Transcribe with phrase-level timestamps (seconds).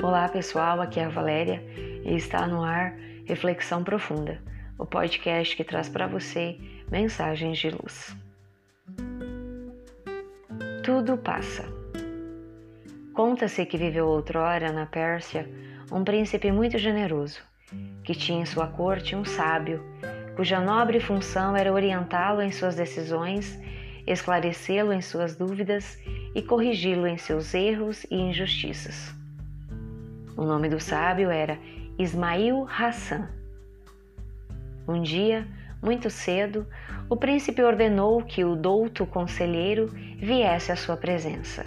[0.00, 1.60] Olá pessoal, aqui é a Valéria
[2.04, 2.94] e está no ar
[3.26, 4.40] Reflexão Profunda,
[4.78, 6.56] o podcast que traz para você
[6.88, 8.16] mensagens de luz.
[10.84, 11.64] Tudo passa.
[13.12, 15.50] Conta-se que viveu outrora na Pérsia
[15.90, 17.40] um príncipe muito generoso,
[18.04, 19.82] que tinha em sua corte um sábio,
[20.36, 23.58] cuja nobre função era orientá-lo em suas decisões,
[24.06, 25.98] esclarecê-lo em suas dúvidas
[26.36, 29.17] e corrigi-lo em seus erros e injustiças.
[30.38, 31.58] O nome do sábio era
[31.98, 33.28] Ismail Hassan.
[34.86, 35.44] Um dia,
[35.82, 36.64] muito cedo,
[37.10, 41.64] o príncipe ordenou que o douto conselheiro viesse à sua presença.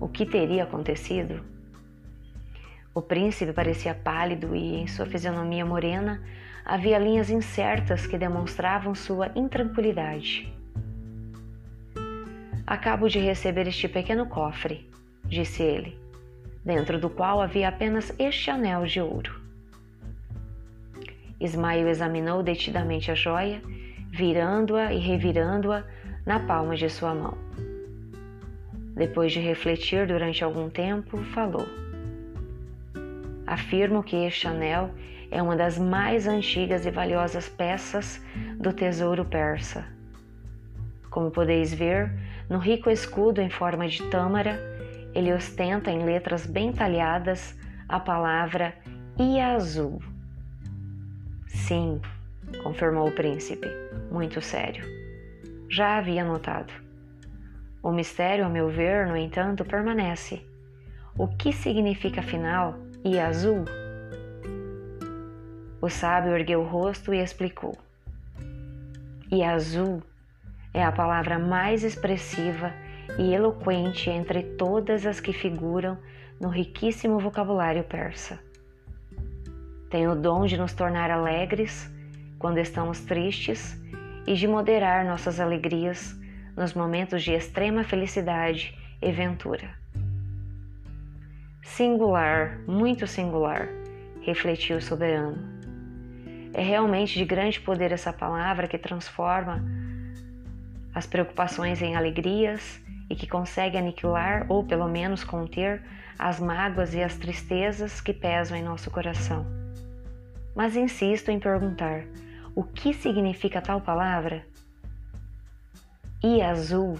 [0.00, 1.44] O que teria acontecido?
[2.94, 6.22] O príncipe parecia pálido e, em sua fisionomia morena,
[6.64, 10.50] havia linhas incertas que demonstravam sua intranquilidade.
[12.66, 14.88] Acabo de receber este pequeno cofre,
[15.28, 16.03] disse ele
[16.64, 19.40] dentro do qual havia apenas este anel de ouro.
[21.40, 23.60] Ismael examinou detidamente a joia,
[24.10, 25.84] virando-a e revirando-a
[26.24, 27.36] na palma de sua mão.
[28.94, 31.66] Depois de refletir durante algum tempo, falou:
[33.46, 34.90] Afirmo que este anel
[35.30, 38.24] é uma das mais antigas e valiosas peças
[38.58, 39.84] do tesouro persa.
[41.10, 42.12] Como podeis ver,
[42.48, 44.58] no rico escudo em forma de tâmara,
[45.14, 47.56] ele ostenta em letras bem talhadas
[47.88, 48.74] a palavra
[49.18, 50.02] Iazul.
[51.46, 52.00] Sim,
[52.62, 53.68] confirmou o príncipe,
[54.10, 54.84] muito sério.
[55.68, 56.72] Já havia notado.
[57.82, 60.44] O mistério, a meu ver, no entanto, permanece.
[61.16, 63.64] O que significa afinal Iazul?
[65.80, 67.76] O sábio ergueu o rosto e explicou.
[69.30, 70.02] Iazul
[70.72, 72.72] é a palavra mais expressiva
[73.18, 75.98] e eloquente entre todas as que figuram
[76.40, 78.38] no riquíssimo vocabulário persa.
[79.88, 81.90] Tem o dom de nos tornar alegres
[82.38, 83.80] quando estamos tristes
[84.26, 86.18] e de moderar nossas alegrias
[86.56, 89.70] nos momentos de extrema felicidade e ventura.
[91.62, 93.68] Singular, muito singular,
[94.22, 95.38] refletiu o soberano.
[96.52, 99.64] É realmente de grande poder essa palavra que transforma
[100.94, 105.82] as preocupações em alegrias e que consegue aniquilar ou pelo menos conter
[106.18, 109.46] as mágoas e as tristezas que pesam em nosso coração.
[110.54, 112.04] Mas insisto em perguntar:
[112.54, 114.46] o que significa tal palavra?
[116.22, 116.98] E azul,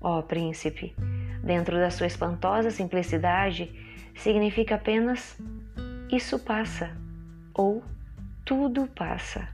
[0.00, 0.94] ó príncipe,
[1.42, 3.74] dentro da sua espantosa simplicidade,
[4.14, 5.40] significa apenas
[6.10, 6.96] isso passa
[7.52, 7.82] ou
[8.44, 9.48] tudo passa.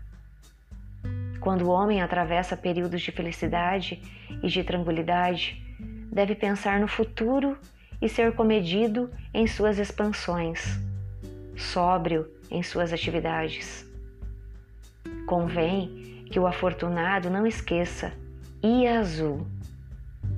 [1.41, 4.03] Quando o homem atravessa períodos de felicidade
[4.43, 5.62] e de tranquilidade,
[6.13, 7.57] deve pensar no futuro
[8.01, 10.79] e ser comedido em suas expansões,
[11.57, 13.91] sóbrio em suas atividades.
[15.27, 18.13] Convém que o afortunado não esqueça
[18.63, 19.45] Ia azul.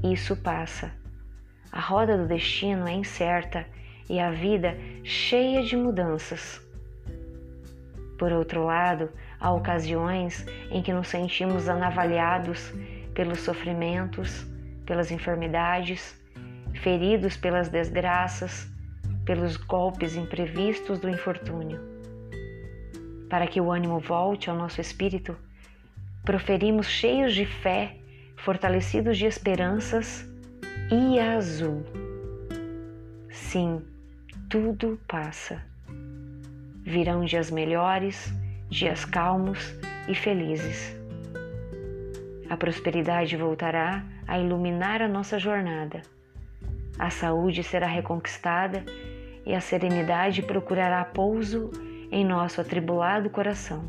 [0.03, 0.91] Isso passa.
[1.71, 3.67] A roda do destino é incerta
[4.09, 6.59] e a vida cheia de mudanças.
[8.19, 12.73] Por outro lado, há ocasiões em que nos sentimos anavalhados
[13.13, 14.47] pelos sofrimentos,
[14.85, 16.21] pelas enfermidades,
[16.75, 18.69] feridos pelas desgraças,
[19.25, 21.81] pelos golpes imprevistos do infortúnio.
[23.29, 25.37] Para que o ânimo volte ao nosso espírito,
[26.25, 27.97] proferimos cheios de fé,
[28.37, 30.29] fortalecidos de esperanças
[30.91, 31.85] e azul.
[33.31, 33.83] Sim,
[34.49, 35.63] tudo passa.
[36.83, 38.33] Virão dias melhores,
[38.69, 39.75] dias calmos
[40.07, 41.04] e felizes.
[42.55, 46.03] A prosperidade voltará a iluminar a nossa jornada.
[46.97, 48.85] A saúde será reconquistada
[49.45, 51.73] e a serenidade procurará pouso
[52.13, 53.89] em nosso atribulado coração.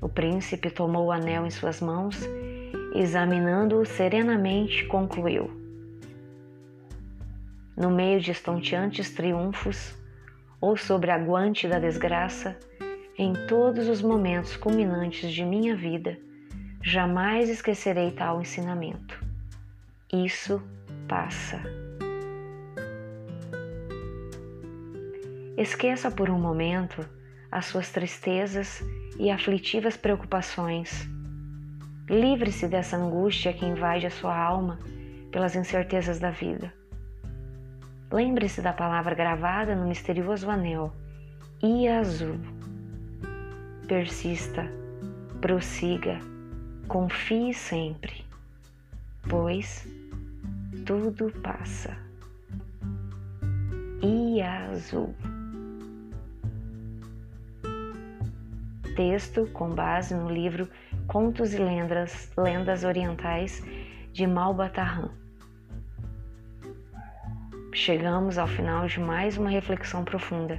[0.00, 5.50] O príncipe tomou o anel em suas mãos e, examinando-o serenamente, concluiu:
[7.76, 9.94] No meio de estonteantes triunfos,
[10.58, 12.58] ou sobre a guante da desgraça,
[13.18, 16.18] em todos os momentos culminantes de minha vida,
[16.84, 19.24] Jamais esquecerei tal ensinamento.
[20.12, 20.60] Isso
[21.06, 21.62] passa.
[25.56, 27.08] Esqueça por um momento
[27.52, 28.82] as suas tristezas
[29.16, 31.06] e aflitivas preocupações.
[32.10, 34.80] Livre-se dessa angústia que invade a sua alma
[35.30, 36.74] pelas incertezas da vida.
[38.10, 40.92] Lembre-se da palavra gravada no misterioso anel,
[41.62, 42.40] Ia Azul.
[43.92, 44.66] Persista,
[45.42, 46.18] prossiga
[46.88, 48.24] Confie sempre,
[49.28, 49.86] pois
[50.86, 51.94] tudo passa.
[54.02, 55.14] e azul.
[58.96, 60.66] Texto com base no livro
[61.06, 63.62] Contos e Lendas, Lendas Orientais
[64.10, 65.10] de Malbatarran.
[67.74, 70.58] Chegamos ao final de mais uma reflexão profunda.